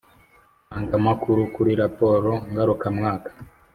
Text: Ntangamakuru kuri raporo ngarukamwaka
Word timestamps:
Ntangamakuru 0.67 1.41
kuri 1.55 1.71
raporo 1.81 2.31
ngarukamwaka 2.51 3.29